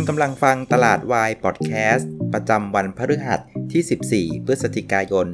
[0.00, 3.40] คุณกำลังฟังตลาดวายพอดแคสต์ประจำวันพฤหัส
[3.72, 5.26] ที่ 14 พฤศจิกายน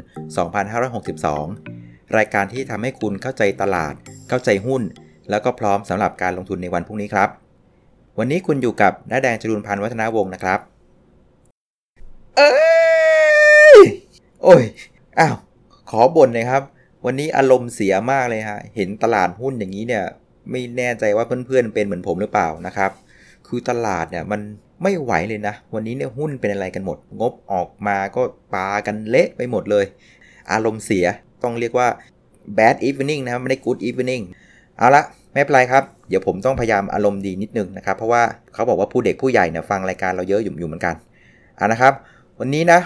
[0.78, 3.94] 2562 รายการที่ทำให้คุณเข้าใจตลาด
[4.28, 4.82] เข้าใจหุ้น
[5.30, 7.28] แล้วก็พร้อมสำหรับการลงทุนในวันพรุ่งนี้ครับ
[8.18, 10.60] วันนี้คุณอยู่กับน้าแดงจรุนพันธ์วัฒนาวงศ์นะครับ
[12.36, 12.50] เอ้
[13.76, 13.78] ย
[14.42, 14.64] โอ้ย
[15.18, 15.36] อ้าว
[15.90, 16.62] ขอบ่นเลยครับ
[17.04, 20.04] วันนี้อารมณ์เสียมากเลยฮะ เห็นตลาดหุ้นอย่างนี้เนี่ย
[20.50, 22.92] ไม่แน่ใจว่าเพื่อนๆเป็นเหมือนผมหรือเปล่านะครับ
[23.54, 24.40] คือตลาดเนี่ยมัน
[24.82, 28.22] ไม่ไหวเลยนะ วันนี้เนี่ยหุ้นเป็นอะไรกันหมด งบออกมาก็
[28.54, 29.84] ปากันเละไปหมดเลย
[30.52, 31.06] อารมณ์เสีย
[31.42, 31.88] ต้องเรียกว่า
[32.58, 34.22] bad evening นะไม่ได้ good evening
[34.78, 38.22] เอาละไม่เป็นไรครับ เดี๋ยวผมต้องพยายามอารมณ์ดีนิดนึงนะครับ เพราะว่า
[38.54, 40.94] เขาบอกว่าผู้เด็กผู้ใหญ่เนี่ยฟังรายการเราเยอะอยู่อยู่เหมือนกัน
[41.58, 41.92] อ่านะครับ
[42.38, 42.80] วันนี้นะ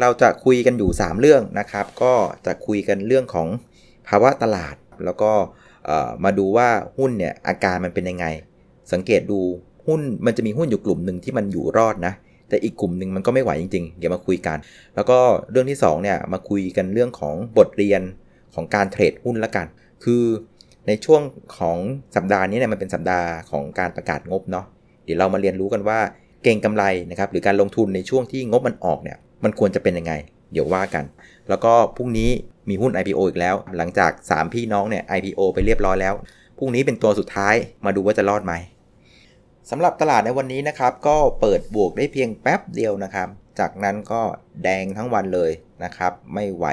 [0.00, 2.12] เราจะคุยกันอยู่ 3 เรื่องนะครับ ก็
[2.46, 3.48] จะคุยกันเรื่องของ
[4.08, 4.74] ภาวะตลาด
[5.04, 5.32] แล้วก็
[6.24, 8.26] มาดูว่าหุ้นเนี่ยอาการมันเป็นยังไง
[8.92, 9.40] สังเกตดู
[9.90, 12.14] หุ้นมันจะมีหุ้นอยู่กลุ่มหนึ่งที่มันอยู่รอดนะ
[12.48, 14.58] แต่อีกกลุ่มหนึ่งมันก็ไม่ไหวจริงๆ เดี๋ยวมาคุยกัน
[14.94, 15.18] แล้วก็
[15.50, 18.02] เรื่องที่2เนี่ยมาคุยกันเรื่องของบทเรียน
[18.54, 19.66] ของการเทรดหุ้นละกัน
[20.04, 20.22] คือ
[20.86, 21.22] ในช่วง
[21.58, 21.78] ของ
[22.16, 24.64] สัปดาห์นี้เนี่ยมันเป็นสัปดาห์ของการประกาศงบเนาะ
[25.04, 25.98] เดี๋ยวเรามาเรียนรู้กันว่า
[26.44, 30.12] เก่งกำไรนะครับหรือการลงทุนในช่วงที่งบมันออกเนี่ยมันควรจะเป็นยังไง
[30.52, 31.04] เดี๋ยวว่ากัน
[31.48, 32.30] แล้วก็พรุ่งนี้
[32.68, 36.14] มีหุ้น IPO อีกแล้ว หลังจาก 3 พี่น้องเนี่ย IPO ไปเรียบร้อยแล้ว
[36.58, 38.54] พรุ่งนี้เป็นตัวสุดท้ายมาดูว่าจะรอดไหม
[39.68, 44.22] สำหรับตลาดในวันนี้นะครับ ก็เปิดบวกได้เพียงแป๊บเดียวนะครับ จากนั้นก็
[44.62, 45.50] แดงทั้งวันเลย
[45.84, 46.66] นะครับ ไม่ไหว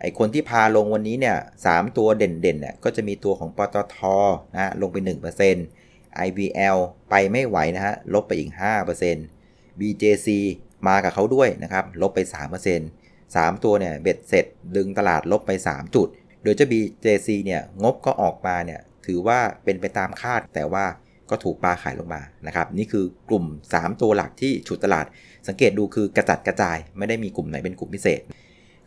[0.00, 1.36] ไอคนที่พาลงวันนี้เนี่ย
[1.66, 3.98] สตัวเด่นๆเนี่ยก็จะมีตัวของปตท
[4.54, 4.96] นะลงไป
[5.62, 6.78] 1% IBL
[7.10, 8.50] ไปไม่ไหวนะฮะลบไปอีก
[9.16, 10.28] 5% BJC
[10.86, 12.20] มากับเขาด้วยนะครับ ลบไป
[12.72, 16.08] 3% 3 ตัวเนี่ยเบ็ดเสร็จดึงตลาดลบไป 3 จุด
[16.42, 20.84] โดยเจ้า BJC เนี่ยงบก็ออกมาเนี่ยถือว่าเป็นไปตามคาดแต่ว่า
[21.30, 23.44] ก็ถูกปลาขายลงมานะครับนี่คือกลุ่ม
[23.74, 25.06] 3 ตัวหลักที่ฉุดตลาด
[25.48, 28.20] สังเกตดูคือกระจัดกระจาย ไม่ได้มีกลุ่มไหนเป็นกลุ่มพิเศษ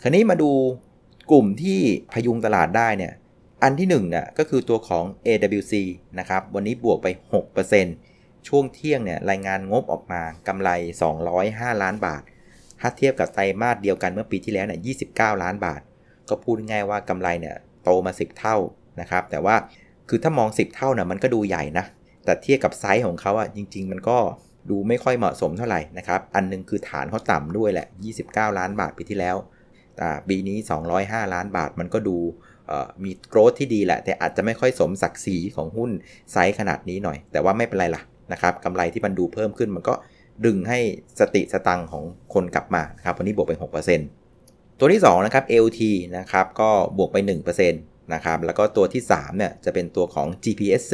[0.01, 0.51] คราวนี้มาดู
[1.31, 1.79] กลุ่มที่
[2.11, 3.13] พยุงตลาดได้เนี่ย
[3.63, 5.73] อันที่1เนี่ยก็คือตัวของ AWC
[6.19, 7.07] นะครับวันนี้บวกไป
[7.77, 10.69] 6%ช่วงเที่ยงเนี่ยรายงานงบออกมากำไร
[11.25, 12.21] 205 ล้านบาท
[12.79, 14.79] ถ้าเทียบกับไตรมาสเดียวกันเมื่อปีที่แล้วเนี่ย
[15.33, 15.81] 29 ล้านบาท
[16.29, 18.57] ก็พูดง่ายว่ากำไรเนี่ยโตมา 10 เท่า
[19.01, 19.55] นะครับแต่ว่า
[20.09, 21.85] คือถ้ามอง 10 เท่าเนี่ยมันก็ดูใหญ่นะ
[22.25, 24.17] แต่เทียบกับไซส์ของเขาอะจริง ๆ มันก็
[24.69, 27.87] ดูไม่ค่อยเหมาะสมเท่าไหร่นะครับ อันนึงคือฐานเขาต่ำด้วยแหละ
[28.21, 29.37] 29 ล้านบาทปีที่แล้ว
[29.97, 30.57] แต่ปีนี้
[30.95, 32.17] 205 ล้านบาทมันก็ดู
[33.03, 35.91] มีโกรธที่ดีแหละ แต่อาจจะไม่ค่อยสมศักดิ์ศรีของหุ้น
[36.31, 39.93] ไซส์ขนาดนี้หน่อย แต่ว่าไม่เป็นไรล่ะนะครับกำไรที่มันดูเพิ่มขึ้นมันก็
[40.45, 40.79] ดึงให้
[41.19, 43.53] สติสตังของคนกลับมานะครับวันนี้บวกไป
[44.17, 45.81] 6%ตัวที่2นะครับ LT
[46.17, 50.93] นะครับก็บวกไป1%นะครับแล้วก็ตัวที่3เนี่ยจะเป็นตัวของ GPSC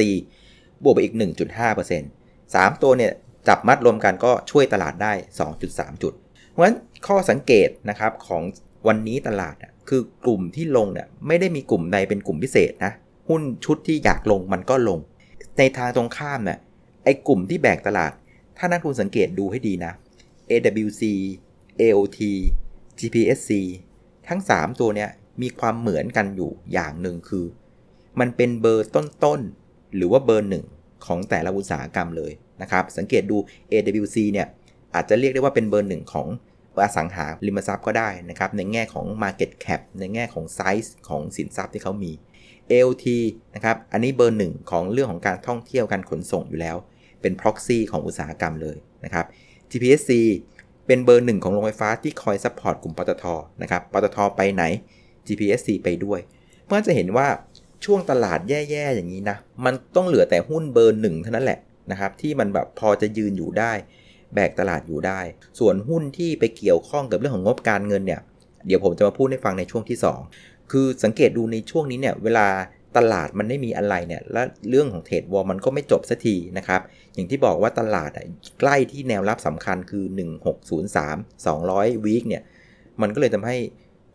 [0.83, 1.15] บวกไปอีก
[1.77, 2.03] 1.5%
[2.43, 3.11] 3 ตัวเนี่ย
[3.47, 5.13] จับมัดรวมกันก็ช่วยตลาดได้
[5.57, 6.13] 2.3 จุด
[6.49, 6.77] เพราะฉะนั้น
[7.07, 8.43] ข้อสังเกตนะครับของ
[8.87, 9.55] วันนี้ตลาด
[9.89, 12.91] คือกลุ่มที่ลงเนี่ยไม่ได้มีกลุ่มใดเป็นกลุ่มพิเศษนะ
[13.29, 14.99] หุ้นชุดที่อยากลงมันก็ลง
[15.57, 16.59] ในทางตรงข้ามเนี่ย
[17.03, 18.11] ไอ้กลุ่มที่แบกตลาด
[18.57, 19.93] ถ้านักทุนสังเกตดูให้ดีนะ
[20.49, 21.03] AWC
[21.81, 22.19] AOT
[22.99, 23.51] GPSC
[24.27, 25.09] ทั้ง 3 ตัวเนี่ย
[25.41, 27.45] มีความเหมือนกันอยู่อย่างหนึ่งคือ
[28.19, 28.89] มันเป็นเบอร์
[29.23, 29.41] ต้น
[29.97, 30.65] หรือว่าเบอร์หนึ่ง
[31.05, 32.31] ของแต่ละอุตสาหกรรมเลย
[32.61, 33.37] นะครับ สังเกตดู
[33.71, 34.47] AWC เนี่ย
[34.95, 36.27] อาจจะเรียกได้ว่าเป็นเบอร์หนึ่งของ
[36.83, 42.11] อสังหาริมทรัพย์ก็ได้นะครับ ในแง่ของ Market Cap ในแง่ของไซส์ของสินทรัพย์ที่เขามี
[42.71, 43.05] AOT
[43.55, 46.77] นะครับ อันนี้เบอร์หนึ่งของเรื่องของการท่องเที่ยวการขนส่งอยู่แล้ว
[47.21, 49.25] เป็น proxy ของอุตสาหกรรมเลยนะครับ
[49.71, 50.11] GPSC
[50.87, 53.25] เป็นเบอร์หนึ่งของโรงไฟฟ้าที่คอย support กลุ่มปตท
[53.61, 54.63] นะครับ ปตทไปไหน
[55.27, 56.19] GPSC ไปด้วย
[56.65, 57.27] เพื่อจะเห็นว่า
[57.85, 61.59] ช่วงตลาดแย่ๆอย่างนี้นะ มันต้องเหลือแต่หุ้นเบอร์หนึ่งเท่านั้นแหละ
[61.91, 63.71] นะครับ ที่มันแบบพอจะยืนอยู่ได้
[64.33, 65.19] แบกตลาดอยู่ได้
[65.59, 68.21] ส่วนหุ้นที่ไปเกี่ยวข้องกับเรื่องของงบการเงินเนี่ย
[68.67, 69.97] เดี๋ยวผมจะมาพูดให้ฟังในช่วงที่
[70.33, 72.47] 2 คือสังเกตดูในช่วงนี้เนี่ย เวลา
[72.97, 76.81] ตลาดมันไม่มีอะไรเนี่ย และเรื่องของเทรดวอลมันก็ไม่จบสักทีนะครับ
[77.13, 78.11] อย่างที่บอกว่าตลาด
[78.59, 80.03] ใกล้ที่แนวรับสำคัญคือ
[80.85, 82.43] 1603 200วีคเนี่ย
[83.01, 83.57] มันก็เลยทำให้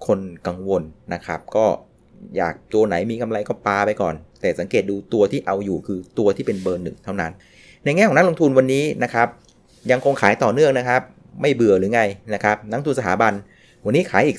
[0.07, 0.83] คนกังวล
[1.15, 1.67] นะครับ ก็
[2.37, 7.33] อยากตัวไหนมีกำไรก็ปาไปก่อน แต่สังเกตดูตัวที่เอาอยู่คือตัวที่เป็นเบอร์หนึ่งเท่านั้น
[7.85, 9.29] ในแง่ของนักลงทุนวันนี้นะครับ
[9.91, 11.03] ยังคงขายต่อเนื่องนะครับ
[11.43, 12.03] ไม่เบื่อหรือไง
[12.35, 13.33] นะครับ นักทุนสถาบัน
[13.85, 14.39] วันนี้ขายอีก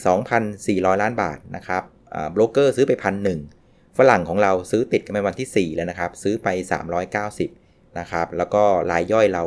[0.49, 1.83] 2,400 ล้านบาทนะครับ
[2.35, 3.39] บล็อกเกอร์ซื้อไปพันหนึ่ง
[3.97, 6.47] ฝรั่งของเราซื้อติดกันไปวันที่ 4 แล้วนะครับ ซื้อไป
[7.23, 9.43] 390นะครับแล้วก็รายย่อยเรา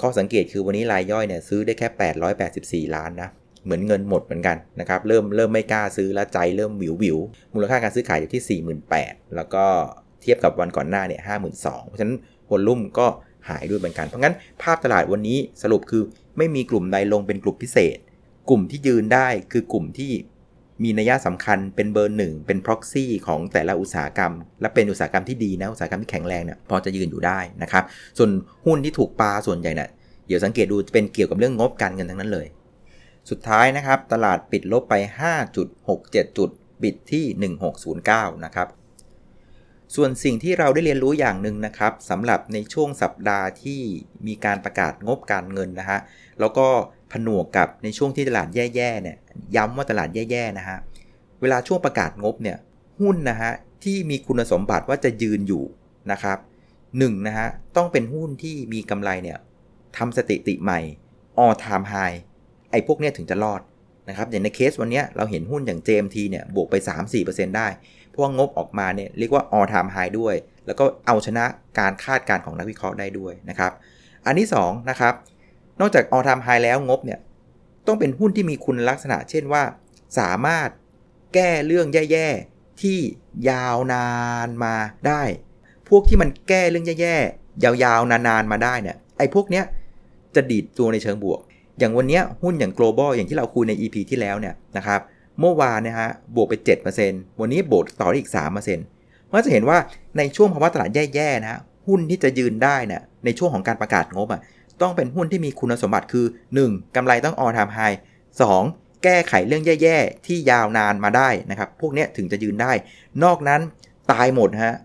[0.00, 3.28] ข้อสังเกตคือวันนี้รายย่อยเนี่ยซื้อได้แค่ 884 ล้านนะ
[3.68, 7.18] เหมือนเงินหมดเหมือนกันนะครับเริ่มเริ่มไม่กล้าซื้อแล้วใจเริ่มวิววิว
[7.54, 8.62] มูลค่าการซื้อขายอยู่ที่
[8.94, 9.64] 48,000 แล้วก็
[10.22, 11.20] เทียบกับวันก่อนหน้าเนี่ย
[11.54, 12.18] 52,000เพราะฉะนั้น
[12.50, 13.06] วอลลุ่มก็
[13.48, 16.02] หายด้วยเหมือนกัน เพราะงั้นภาพตลาดวันนี้สรุปคือ
[16.38, 17.98] ไม่มีกลุ่มใดลงเป็นกลุ่มพิเศษ
[18.48, 20.12] กลุ่มที่ยืนได้คือกลุ่มที่
[20.84, 27.84] มีนัยสำคัญเป็นเบอร์หนึ่งเป็น proxy ของแต่ละอุตสาหกรรม และเป็นอุตสาหกรรมที่ดีนะ อุตสาหกรรมที่แข็งแรงเนี่ยพอจะยืนอยู่ได้นะครับ
[28.18, 28.30] ส่วน
[28.66, 29.88] หุ้นที่ถูกปาส่วนใหญ่เนี่ย
[30.26, 32.46] เดี๋ยวสังเกตดูเป็นเกี่ยวกับเรื่องงบการเงินทั้งนั้นเลย
[33.30, 34.94] สุดท้ายนะครับตลาดปิดลบไป
[35.66, 36.50] 5.67 จุด
[36.82, 37.24] บิดที่
[37.84, 38.68] 1609 นะครับ
[39.94, 43.80] ส่วนสิ่งที่เราได้เรียนรู้อย่างหนึ่งนะครับสำหรับในช่วงสัปดาห์ที่
[44.26, 45.98] มีการประกาศงบการเงินนะฮะ
[46.40, 46.66] แล้วก็
[47.12, 49.16] ผนวกกับในช่วงที่ตลาดแย่ๆเนี่ย
[49.56, 50.78] ย้ำว่าตลาดแย่ๆนะฮะ
[51.40, 52.58] เวลาช่วงประกาศงบเนี่ย
[53.00, 53.50] หุ้นนะฮะ
[53.84, 55.64] ที่มีคุณสมบัติว่าจะยืนอยู่
[56.12, 56.38] นะครับ
[56.98, 57.46] หนึ่งนะฮะ
[57.76, 59.38] ต้องเป็นหุ้นที่มีกำไรเนี่ย
[59.96, 60.80] ทำสถิติใหม่
[61.42, 62.16] all time high
[62.70, 63.60] ไอ้พวกเนี้ยถึงจะรอด
[64.08, 66.74] นะครับอย่างในเคสวันนี้เราเห็นหุ้นอย่าง JMT เนี่ยบวกไป
[67.16, 67.68] 3-4%ได้
[68.08, 70.34] เพราะงบออกมาเนี่ยเรียกว่า all time high ด้วย
[70.66, 71.44] แล้วก็เอาชนะ
[71.78, 73.72] การคาดการณ์ของนักวิเคราะห์ได้ด้วยนะครับ
[74.26, 75.14] อันที่2นะครับ
[75.80, 77.18] นอกจาก all time high แล้วงบเนี่ย
[77.86, 79.62] ต้องเป็นหุ้นที่มีคุณลักษณะ เช่นว่า
[80.18, 80.68] สามารถ
[81.34, 82.98] แก้เรื่องแย่ๆ ที่
[83.50, 84.08] ยาวนา
[84.46, 84.74] นมา
[85.06, 85.22] ได้
[85.88, 89.64] พวกที่มันแก้เรื่องแย่ๆ ยาวๆ นานๆ มาได้เนี่ยไอ้พวกเนี้ย
[90.34, 91.40] จะดีดตัวในเชิงบวก
[91.78, 95.00] อย่างวันนี้หุ้นอย่าง global อย่างที่เราคุยใน EP ที่แล้วเนี่ยนะครับ
[95.40, 96.54] เมื่อวานนะฮะบวกไป
[96.96, 98.30] 7%วันนี้บวกต่ออีก
[98.76, 99.78] 3%เพราะจะเห็นว่า
[100.18, 104.40] ในช่วงภาวะตลาดแย่ๆนะหุ้นที่จะยืนได้นะในช่วงของการประกาศงบอะ
[104.82, 106.26] ต้องเป็นหุ้นที่มีคุณสมบัติคือ
[106.60, 106.96] 1.
[106.96, 107.96] กำไรต้อง all time high
[108.48, 109.04] 2.
[109.04, 112.72] แก้ไขเรื่องแย่ๆ ที่ยาวนานมาได้นะครับ พวกนี้ถึงจะยืนได้
[113.24, 113.60] นอกนั้น
[114.12, 114.76] ตายหมดฮะ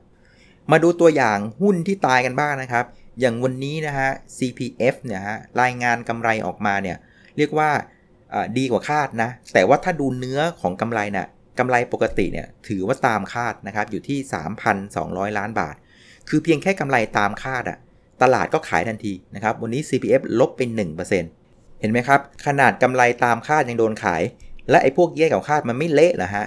[0.71, 2.85] มาดูตัวอย่างหุ้นที่ตายกันบ้างนะครับ
[3.19, 6.97] อย่างวันนี้นะฮะ CPF เนี่ยฮะรายงานกำไรออกมาเนี่ย
[7.37, 7.69] เรียกว่า
[8.57, 11.27] ดีกว่าคาดนะ แต่ว่าถ้าดูเนื้อของกำไรนะ่ะ
[11.59, 14.19] กำไรปกติเนี่ยถือว่าตามคาดนะครับอยู่ที่
[14.77, 15.75] 3,200 ล้านบาท
[16.29, 17.77] คือเพียงแค่กำไรตามคาดอะ
[18.21, 20.61] ตลาดก็ขายทันทีนะครับวันนี้ CPF ลบไป
[21.21, 24.21] 1%เห็นไหมครับ ขนาดกำไรตามคาดยังโดนขาย
[24.69, 26.45] และไอ้พวกแย่กับคาดมันไม่เละเหรอฮะ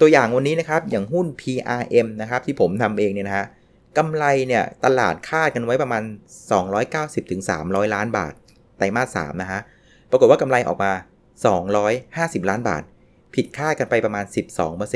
[0.00, 3.46] ตัวอย่างวันนี้นะครับอย่างหุ้น PRM นะครับที่ผมทำเองเนี่ยนะฮะ
[3.98, 6.02] กำไรเนี่ยตลาดคาดกันไว้ประมาณ
[6.98, 8.32] 290-300 ล้านบาท
[8.78, 9.60] ไตรมาส3นะฮะ
[10.10, 10.92] ปรากฏว่ากำไรออกมา
[11.70, 12.82] 250 ล้านบาท
[13.34, 14.24] ผิดคาดกันไปประมาณ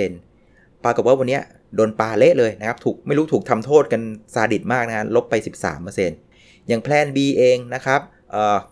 [0.06, 1.38] 12%ปรากฏว่าวันนี้
[1.76, 4.02] โดนปลาเละเลยนะครับ ถูกไม่รู้ถูกทำโทษกัน
[4.34, 5.34] ซาดิสมากนะฮะ ลบไป
[6.00, 8.00] 13%อย่างแพลน B เองนะครับ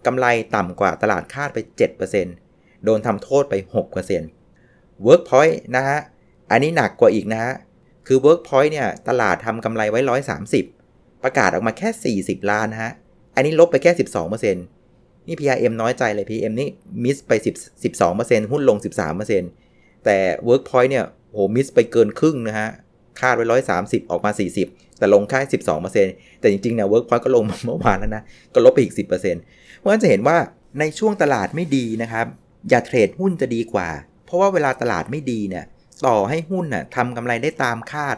[0.07, 1.59] กำไรต่ำกว่าตลาดคาดไป
[2.21, 3.55] 7%โดนทำโทษไป
[4.31, 5.99] 6% Workpoint นะฮะ
[6.51, 7.53] อันนี้หนักกว่าอีกนะฮะ
[8.07, 10.01] คือ Workpoint เนี่ยตลาดทำกำไรไว้
[10.63, 12.93] 130 ประกาศออกมาแค่ 40 ล้านนะฮะ
[13.35, 16.69] อันนี้ลบไปแค่ 12%นี่ PRM น้อยใจเลย PM นี่
[17.05, 18.79] มิสไป10 12%หุ้นลง
[19.41, 20.17] 13%แต่
[20.49, 22.69] Workpoint เนี่ยโหมิสไปเกินครึ่งนะฮะ
[23.21, 23.45] คาดไว้
[23.79, 24.31] 130 ออกมา
[24.65, 25.41] 40 แต่ลงแค่
[25.91, 28.23] 12%แต่จริงๆเนี่ย Workpoint ก็ลงเมื่อวานแล้วนะ
[28.55, 30.37] ก็ลบไปอีก 10%เพราะฉะนั้นจะเห็นว่า
[30.81, 32.27] ในช่วงตลาดไม่ดีนะครับ
[32.69, 33.89] อย่าเทรดหุ้นจะดีกว่า
[34.25, 35.65] เพราะว่าเวลาตลาดไม่ดีเนี่ย
[36.07, 38.17] ต่อให้หุ้นน่ะทำกำไรได้ตามคาด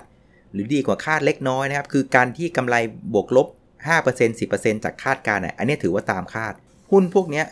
[0.53, 2.77] หรือดีกว่าคาดเล็กน้อยนะครับ คือการที่กำไร
[3.15, 3.47] บวกลบ
[3.93, 6.53] 5% 10%จากคาดการณ์อันนี้ถือว่าตามคาด
[6.91, 7.43] หุ้นพวกนี้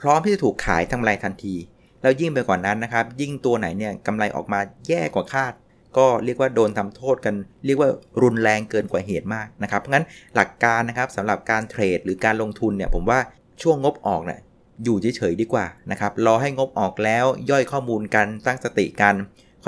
[0.00, 1.54] พร้อมที่จะถูกขายทำกำไรทันที
[2.02, 5.52] แล้วยิ่งไปกว่านั้นนะครับ ยิ่งตัวไหนเนี่ยกำไรออกมาแย่กว่าคาด
[5.96, 7.34] ก็เรียกว่าโดนทำโทษกัน
[7.66, 7.90] เรียกว่า
[8.22, 10.04] รุนแรงเกินกว่าเหตุมากนะครับงั้น
[10.34, 13.18] หลักการนะครับสำหรับการเทรดหรือการลงทุนเนี่ยผมว่า
[13.62, 14.40] ช่วงงบออกเนี่ย
[14.84, 19.14] อยู่เฉยๆดีกว่านะครับ รอให้งบออกแล้วย่อยข้อมูลกันตั้งสติกัน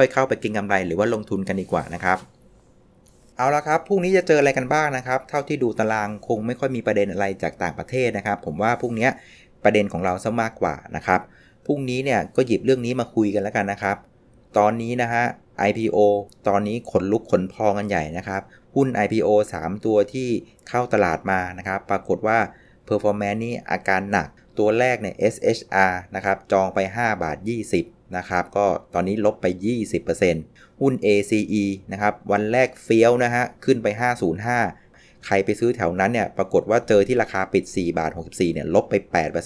[0.01, 2.19] ค่อยเข้าไปก็งกำไรหรือว่าลงทุนกันดีกว่านะครับ
[3.37, 9.09] เอาละครับพรุ่งนี้จะเจออะไรกันบ้างนะครับ เท่าที่ดูตารางคงไม่ค่อยมีประเด็นอะไรจากต่างประเทศนะครับ ผมว่าพรุ่งนี้
[9.65, 11.21] ประเด็นของเราซะมากกว่านะครับ
[11.67, 13.97] พรุ่งนี้เนี่ยก็หยิบเรื่องนี้มาคุยกันแล้วกันนะครับ
[14.59, 15.25] ตอนนี้นะฮะ
[15.69, 15.99] IPO
[16.49, 18.43] ตอนนี้ขนลุกขนพองกันใหญ่นะครับ
[18.75, 19.29] หุ้น IPO
[19.61, 20.29] 3 ตัวที่
[20.69, 22.39] เข้าตลาดมานะครับ ปรากฏว่า
[22.89, 24.29] performance นี่อาการหนัก
[24.59, 27.39] ตัวแรกเนี่ย SHR นะครับ จองไป 5 บาท
[27.75, 29.47] 20 นะครับก็ตอนนี้ลบไป
[30.15, 33.87] 20%หุ้น ACE นะครับวันแรกเฟี้ยวนะฮะขึ้นไป
[34.57, 38.95] 505 ใครไปซื้อแถวนั้นเนี่ยปรากฏว่าเจอที่ราคาปิด 4 บาท 64 เนี่ยลบไป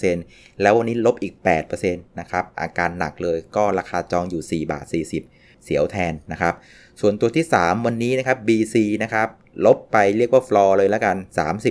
[0.05, 1.33] 8%แล้ววันนี้ลบอีก
[1.75, 4.85] 8%นะครับอาการหนักเลยก็ราคาจองอยู่ 4 บาท
[5.25, 6.53] 40 เสียวแทนนะครับ
[7.01, 9.27] ส่วนตัวที่ 3 วันนี้นะครับ BC นะครับ
[9.65, 11.17] ลบไปเรียกว่าฟลอร์เลยแล้วกัน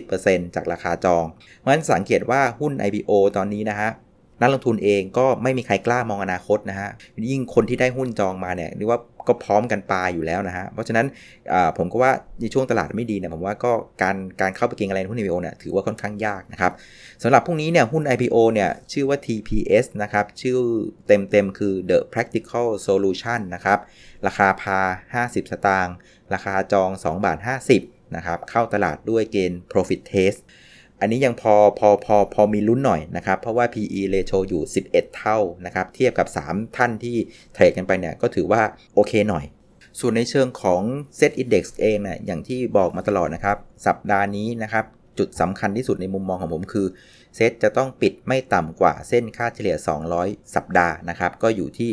[0.01, 1.25] 30%จากราคาจอง
[1.59, 3.91] เพราะฉะนั้นสังเกตว่าหุ้น IPO ตอนนี้นะฮะ
[4.41, 6.91] นักลงทุนเองก็ไม่มีใครกล้ามองอนาคตนะฮะ
[7.31, 11.07] ยิ่งคนที่ได้หุ้นจองมาเนี่ยเรียกว่าก็พร้อมกันปลาอยู่แล้วนะฮะ เพราะฉะนั้น
[11.79, 13.73] ผมก็ว่าในช่วงตลาดไม่ดีเนี่ยผมว่าก็
[14.03, 16.73] การการเข้าไปเก็งอะไรในหุ้น IPO เนี่ยถือว่าค่อนข้างยากนะครับ
[17.23, 20.59] สำหรับพรุ่งนี้เนี่ยหุ้น IPO เนี่ยชื่อว่า TPS นะครับ ชื่อ
[21.07, 23.79] เต็มๆ คือ The Practical Solution นะครับ
[24.27, 24.81] ราคาพา
[25.27, 25.97] 50 สตางค์
[26.35, 27.39] ราคาจอง 2 บาท
[27.77, 30.39] 50นะครับเข้าตลาดด้วยเกณฑ์ profit test
[31.01, 37.17] อันนี้ยังพอพอพอพอมีลุ้นหน่อยนะครับ เพราะว่า PE ratio อยู่ 11 เท่านะครับ เทียบกับ 3 ท่านที่
[37.55, 38.63] เทรดกันไปเนี่ย ก็ถือว่า
[38.95, 39.45] โอเคหน่อย
[40.01, 40.83] ส่วนในเชิงของ
[41.19, 44.85] Set Index เองนะอย่างที่บอกมาตลอดนะครับ สัปดาห์นี้นะครับ
[45.19, 46.87] จุดสำคัญที่สุดในมุมมองของผมคือ
[47.35, 49.77] เซตจะต้องปิดไม่ต่ำกว่าเส้นค่าเฉลี่ย
[50.15, 51.91] 200 สัปดาห์นะครับ ก็อยู่ที่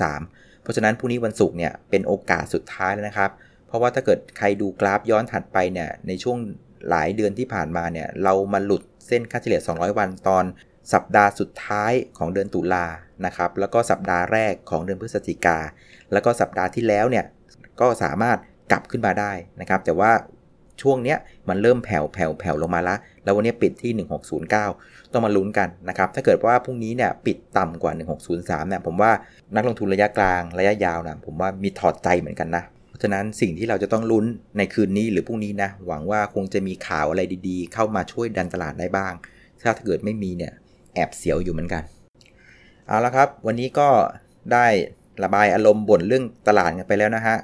[0.00, 3.30] 1603 เพราะฉะนั้นพรุ่งนี้วันศุกร์เนี่ยเป็นโอกาสสุดท้ายแล้วนะครับ
[3.66, 6.38] เพราะว่าถ้าเกิดใครดูกราฟย้อนถัดไปเนี่ยในช่วง
[6.90, 10.44] หลายเดือนที่ผ่านมาเนี่ยเรามาหลุดเส้นค่าเฉลี่ย 200 วันตอน
[10.92, 12.86] สัปดาห์สุดท้ายของเดือนตุลา
[13.26, 15.58] นะครับ แล้วก็สัปดาห์แรกของเดือนพฤศจิกา
[16.12, 17.24] แล้วก็สัปดาห์ที่แล้วเนี่ย
[17.80, 18.38] ก็สามารถ
[18.72, 20.12] กลับขึ้นมาได้นะครับ แต่ว่า
[20.82, 21.18] ช่วงเนี้ย
[21.48, 23.92] มันเริ่มแผ่วแผ่วแผ่วลงมาละ แล้ววันนี้ปิดที่
[24.52, 27.92] 1609 ต้องมาลุ้นกันนะครับ ถ้าเกิดว่าพรุ่งนี้เนี่ยปิดต่ำกว่า
[28.36, 29.12] 1603เนี่ยผมว่า
[29.54, 32.62] นักลงทุนระยะกลางระยะยาวนะผมว่ามีถอดใจเหมือนกันนะ
[32.96, 34.24] ราะฉะนั้นสิ่งที่เราจะต้องลุ้น
[34.58, 39.12] ในคืนนี้หรือพรุ่งนี้นะ หวังว่าคงจะมีข่าวอะไรดีๆ เข้ามาช่วยดันตลาดได้บ้าง
[39.62, 40.52] ถ้าเกิดไม่มีเนี่ย
[40.94, 41.82] แอบเสียวอยู่เหมือนกัน
[42.86, 43.88] เอาละครับ วันนี้ก็
[44.52, 44.66] ได้
[45.22, 47.36] ระบายอารมณ์บ่นเรื่องตลาดกันไปแล้วนะฮะ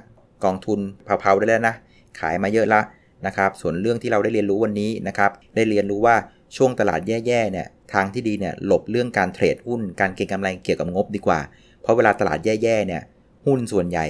[0.44, 1.74] กองทุนเผาๆได้แล้วนะ
[2.20, 2.80] ขายมาเยอะละ
[3.26, 6.16] นะครับ ส่วนเรื่องที่เราได้เรียนรู้วันนี้นะครับ ได้เรียนรู้ว่า
[6.56, 11.40] ช่วงตลาดแย่ๆเนี่ย ทางที่ดีเนี่ยหลบเรื่องการเทรดหุ้น การเก็งกำไรเกี่ยวกับงบดีกว่า
[11.82, 13.02] เพราะเวลาตลาดแย่ๆเนี่ย
[13.46, 14.06] หุ้นส่วนใหญ่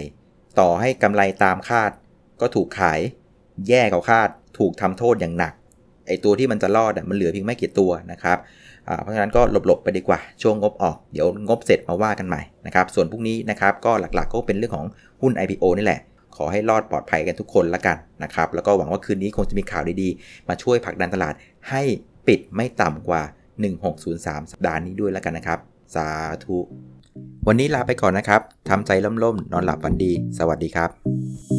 [0.61, 1.90] ต่อให้กำไรตามคาด
[2.40, 3.00] ก็ถูกขาย
[3.68, 4.28] แย่กว่าคาด
[4.59, 5.52] ถูกทำโทษอย่างหนัก
[6.09, 8.38] ไอตัวที่มันจะรอดมันเหลือเพียงไม่กี่ตัวนะครับ
[9.02, 14.87] เพราะฉะนั้นก็หลบๆไปดีกว่า ช่วงงบออก เดี๋ยวงบเสร็จมาว่ากันใหม่นะครับ ส่วนพวกนี้นะครับก็หลักๆก็เป็นเรื่องของ
[15.23, 16.00] หุ้น IPO นี่แหละ
[16.37, 21.35] ขอให้รอดปลอดภัยกันทุกคนละกันนะครับ แล้วก็หวังว่าคืนนี้คงจะมีข่าวดีๆ มาช่วยผลักดันตลาด
[21.71, 21.82] ให้
[22.28, 23.23] ปิดไม่ต่ำกว่า
[23.87, 25.59] 1603 สัปดาห์นี้ด้วยแล้วกันนะครับ
[25.94, 26.06] สา
[26.44, 26.59] ธุ
[27.49, 28.90] วันนี้ลาไปก่อนนะครับทำใจ
[29.25, 31.51] ล่มๆ นอนหลับฝันดี สวัสดีครับ